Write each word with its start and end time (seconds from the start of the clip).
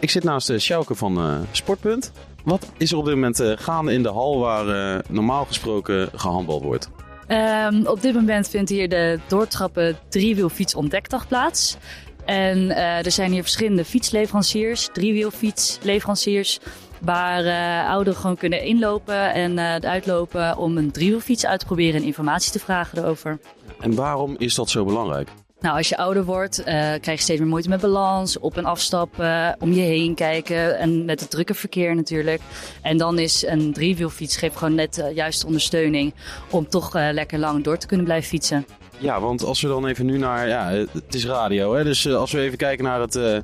Ik 0.00 0.10
zit 0.10 0.24
naast 0.24 0.46
de 0.46 0.58
Sjouke 0.58 0.94
van 0.94 1.18
uh, 1.18 1.38
Sportpunt. 1.52 2.12
Wat 2.44 2.72
is 2.76 2.92
er 2.92 2.98
op 2.98 3.04
dit 3.04 3.14
moment 3.14 3.40
uh, 3.40 3.52
gaande 3.56 3.92
in 3.92 4.02
de 4.02 4.08
hal 4.08 4.38
waar 4.38 4.66
uh, 4.66 5.00
normaal 5.08 5.44
gesproken 5.44 6.08
gehandbald 6.14 6.62
wordt? 6.62 6.90
Um, 7.28 7.86
op 7.86 8.00
dit 8.00 8.14
moment 8.14 8.48
vindt 8.48 8.70
hier 8.70 8.88
de 8.88 9.20
doortrappen 9.26 9.98
driewielfiets 10.08 10.74
ontdekdag 10.74 11.28
plaats. 11.28 11.76
En 12.24 12.76
er 12.76 13.10
zijn 13.10 13.32
hier 13.32 13.42
verschillende 13.42 13.84
fietsleveranciers, 13.84 14.88
driewielfietsleveranciers, 14.92 16.58
waar 17.00 17.44
ouderen 17.88 18.20
gewoon 18.20 18.36
kunnen 18.36 18.62
inlopen 18.62 19.32
en 19.34 19.58
uitlopen 19.84 20.56
om 20.56 20.76
een 20.76 20.90
driewielfiets 20.90 21.46
uit 21.46 21.60
te 21.60 21.66
proberen 21.66 22.00
en 22.00 22.06
informatie 22.06 22.52
te 22.52 22.58
vragen 22.58 22.98
erover. 22.98 23.38
En 23.80 23.94
waarom 23.94 24.34
is 24.38 24.54
dat 24.54 24.70
zo 24.70 24.84
belangrijk? 24.84 25.28
Nou, 25.60 25.76
als 25.76 25.88
je 25.88 25.96
ouder 25.96 26.24
wordt, 26.24 26.58
uh, 26.60 26.64
krijg 26.66 27.04
je 27.04 27.16
steeds 27.16 27.40
meer 27.40 27.48
moeite 27.48 27.68
met 27.68 27.80
balans, 27.80 28.38
op- 28.38 28.56
en 28.56 28.64
afstappen, 28.64 29.56
om 29.60 29.72
je 29.72 29.80
heen 29.80 30.14
kijken 30.14 30.78
en 30.78 31.04
met 31.04 31.20
het 31.20 31.30
drukke 31.30 31.54
verkeer 31.54 31.94
natuurlijk. 31.94 32.40
En 32.82 32.96
dan 32.96 33.18
is 33.18 33.46
een 33.46 33.72
driewielfiets 33.72 34.36
geeft 34.36 34.56
gewoon 34.56 34.74
net 34.74 34.98
uh, 34.98 35.14
juiste 35.14 35.46
ondersteuning 35.46 36.14
om 36.50 36.68
toch 36.68 36.96
uh, 36.96 37.08
lekker 37.12 37.38
lang 37.38 37.64
door 37.64 37.78
te 37.78 37.86
kunnen 37.86 38.06
blijven 38.06 38.28
fietsen. 38.28 38.66
Ja, 38.98 39.20
want 39.20 39.44
als 39.44 39.60
we 39.60 39.68
dan 39.68 39.86
even 39.86 40.06
nu 40.06 40.18
naar, 40.18 40.48
ja, 40.48 40.70
het 40.92 41.14
is 41.14 41.26
radio, 41.26 41.74
hè? 41.74 41.84
dus 41.84 42.08
als 42.08 42.32
we 42.32 42.40
even 42.40 42.58
kijken 42.58 42.84
naar, 42.84 43.00
het, 43.00 43.42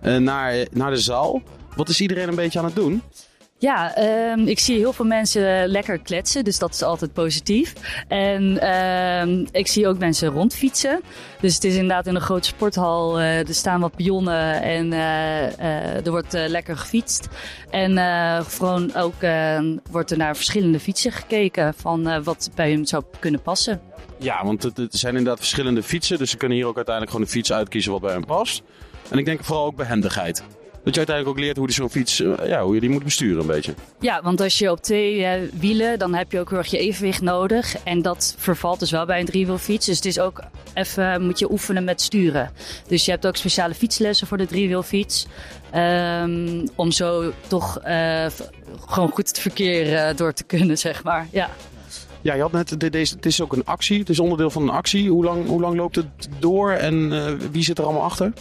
naar, 0.00 0.66
naar 0.72 0.90
de 0.90 1.00
zaal. 1.00 1.42
Wat 1.76 1.88
is 1.88 2.00
iedereen 2.00 2.28
een 2.28 2.34
beetje 2.34 2.58
aan 2.58 2.64
het 2.64 2.74
doen? 2.74 3.02
Ja, 3.60 3.98
um, 4.32 4.46
ik 4.46 4.58
zie 4.58 4.78
heel 4.78 4.92
veel 4.92 5.04
mensen 5.04 5.68
lekker 5.68 5.98
kletsen, 5.98 6.44
dus 6.44 6.58
dat 6.58 6.74
is 6.74 6.82
altijd 6.82 7.12
positief. 7.12 7.74
En 8.08 8.70
um, 8.70 9.46
ik 9.52 9.66
zie 9.66 9.88
ook 9.88 9.98
mensen 9.98 10.28
rondfietsen. 10.28 11.00
Dus 11.40 11.54
het 11.54 11.64
is 11.64 11.74
inderdaad 11.74 12.06
in 12.06 12.14
een 12.14 12.20
grote 12.20 12.48
sporthal. 12.48 13.20
Uh, 13.20 13.48
er 13.48 13.54
staan 13.54 13.80
wat 13.80 13.96
pionnen 13.96 14.62
en 14.62 14.84
uh, 14.92 14.98
uh, 15.58 16.06
er 16.06 16.10
wordt 16.10 16.32
lekker 16.32 16.76
gefietst. 16.76 17.28
En 17.70 17.98
gewoon 18.44 18.94
ook 18.94 19.14
wordt 19.90 20.10
er 20.10 20.16
naar 20.16 20.36
verschillende 20.36 20.80
fietsen 20.80 21.12
gekeken 21.12 21.74
van 21.74 22.22
wat 22.24 22.50
bij 22.54 22.70
hem 22.70 22.84
zou 22.84 23.02
kunnen 23.18 23.42
passen. 23.42 23.80
Ja, 24.18 24.44
want 24.44 24.64
er 24.64 24.86
zijn 24.90 25.16
inderdaad 25.16 25.38
verschillende 25.38 25.82
fietsen. 25.82 26.18
Dus 26.18 26.30
ze 26.30 26.36
kunnen 26.36 26.56
hier 26.56 26.66
ook 26.66 26.76
uiteindelijk 26.76 27.14
gewoon 27.16 27.26
een 27.26 27.32
fiets 27.34 27.52
uitkiezen 27.52 27.92
wat 27.92 28.00
bij 28.00 28.12
hem 28.12 28.24
past. 28.24 28.62
En 29.10 29.18
ik 29.18 29.24
denk 29.24 29.44
vooral 29.44 29.64
ook 29.64 29.76
behendigheid. 29.76 30.42
Dat 30.84 30.94
je 30.94 30.98
uiteindelijk 30.98 31.38
ook 31.38 31.44
leert 31.44 31.56
hoe 31.56 31.66
je 31.66 31.72
zo'n 31.72 31.90
fiets, 31.90 32.16
ja, 32.44 32.62
hoe 32.62 32.74
je 32.74 32.80
die 32.80 32.90
moet 32.90 33.04
besturen 33.04 33.40
een 33.40 33.46
beetje. 33.46 33.74
Ja, 34.00 34.22
want 34.22 34.40
als 34.40 34.58
je 34.58 34.70
op 34.70 34.80
twee 34.80 35.18
uh, 35.18 35.32
wielen, 35.52 35.98
dan 35.98 36.14
heb 36.14 36.32
je 36.32 36.40
ook 36.40 36.48
heel 36.48 36.58
erg 36.58 36.70
je 36.70 36.78
evenwicht 36.78 37.20
nodig. 37.22 37.76
En 37.84 38.02
dat 38.02 38.34
vervalt 38.38 38.78
dus 38.78 38.90
wel 38.90 39.06
bij 39.06 39.20
een 39.20 39.26
driewielfiets. 39.26 39.86
Dus 39.86 39.96
het 39.96 40.04
is 40.04 40.18
ook 40.18 40.40
even, 40.74 41.22
moet 41.22 41.38
je 41.38 41.50
oefenen 41.50 41.84
met 41.84 42.00
sturen. 42.00 42.50
Dus 42.88 43.04
je 43.04 43.10
hebt 43.10 43.26
ook 43.26 43.36
speciale 43.36 43.74
fietslessen 43.74 44.26
voor 44.26 44.36
de 44.36 44.46
driewielfiets. 44.46 45.26
Um, 45.74 46.68
om 46.74 46.90
zo 46.90 47.32
toch 47.46 47.80
uh, 47.86 48.26
gewoon 48.86 49.10
goed 49.10 49.28
het 49.28 49.38
verkeer 49.38 49.92
uh, 49.92 50.16
door 50.16 50.32
te 50.32 50.44
kunnen, 50.44 50.78
zeg 50.88 51.04
maar. 51.04 51.26
Ja. 51.30 51.50
Ja, 52.22 52.34
je 52.34 52.40
had 52.40 52.52
net, 52.52 52.92
deze, 52.92 53.14
het 53.14 53.26
is 53.26 53.40
ook 53.40 53.52
een 53.52 53.64
actie. 53.64 53.98
Het 53.98 54.08
is 54.08 54.20
onderdeel 54.20 54.50
van 54.50 54.62
een 54.62 54.68
actie. 54.68 55.10
Hoe 55.10 55.24
lang, 55.24 55.46
hoe 55.46 55.60
lang 55.60 55.76
loopt 55.76 55.96
het 55.96 56.06
door 56.38 56.72
en 56.72 57.10
wie 57.52 57.62
zit 57.62 57.78
er 57.78 57.84
allemaal 57.84 58.02
achter? 58.02 58.32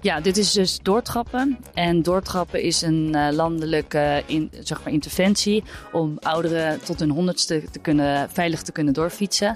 Ja, 0.00 0.20
dit 0.20 0.36
is 0.36 0.52
dus 0.52 0.78
doortrappen. 0.82 1.58
En 1.74 2.02
doortrappen 2.02 2.62
is 2.62 2.82
een 2.82 3.12
uh, 3.14 3.28
landelijke 3.30 4.22
in, 4.26 4.50
zeg 4.60 4.84
maar 4.84 4.92
interventie 4.92 5.64
om 5.92 6.16
ouderen 6.20 6.80
tot 6.84 7.00
hun 7.00 7.10
honderdste 7.10 7.62
te 7.70 7.78
kunnen, 7.78 8.30
veilig 8.30 8.62
te 8.62 8.72
kunnen 8.72 8.94
doorfietsen. 8.94 9.48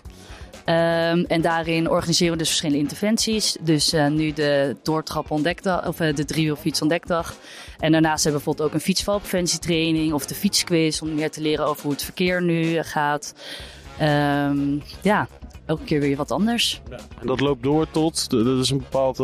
Um, 0.67 1.25
en 1.25 1.41
daarin 1.41 1.91
organiseren 1.91 2.33
we 2.33 2.39
dus 2.39 2.49
verschillende 2.49 2.83
interventies. 2.83 3.57
Dus 3.61 3.95
uh, 3.95 4.09
nu 4.09 4.33
de 4.33 4.77
doortrap 4.83 5.31
ontdekdag, 5.31 5.87
of 5.87 6.01
uh, 6.01 6.15
de 6.15 6.25
driewielfiets 6.25 6.83
ontdekdag. 6.83 7.35
En 7.79 7.93
daarnaast 7.93 8.25
hebben 8.25 8.43
we 8.43 8.47
bijvoorbeeld 8.47 8.69
ook 8.69 8.75
een 8.75 8.87
fietsvalpreventietraining 8.87 10.13
of 10.13 10.27
de 10.27 10.35
fietsquiz 10.35 11.01
om 11.01 11.15
meer 11.15 11.31
te 11.31 11.41
leren 11.41 11.67
over 11.67 11.83
hoe 11.83 11.93
het 11.93 12.03
verkeer 12.03 12.43
nu 12.43 12.83
gaat. 12.83 13.35
Um, 14.03 14.83
ja, 15.03 15.29
elke 15.67 15.85
keer 15.85 16.01
weer 16.01 16.17
wat 16.17 16.31
anders. 16.31 16.81
Ja. 16.91 16.99
En 17.21 17.27
dat 17.27 17.41
loopt 17.41 17.63
door 17.63 17.91
tot, 17.91 18.31
dat 18.31 18.59
is 18.59 18.71
een 18.71 18.79
bepaald... 18.79 19.19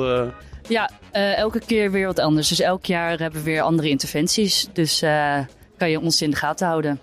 Ja, 0.69 0.91
uh, 1.13 1.37
elke 1.39 1.61
keer 1.67 1.91
weer 1.91 2.07
wat 2.07 2.19
anders. 2.19 2.49
Dus 2.49 2.61
elk 2.61 2.87
jaar 2.87 3.19
hebben 3.19 3.39
we 3.39 3.51
weer 3.51 3.63
andere 3.63 3.89
interventies. 3.89 4.67
Dus 4.73 5.03
uh, 5.03 5.39
kan 5.77 5.91
je 5.91 6.01
ons 6.01 6.23
in 6.23 6.31
de 6.31 6.37
gaten 6.37 6.67
houden. 6.67 7.01